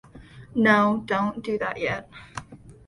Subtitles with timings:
[0.55, 2.09] No, don't do that yet.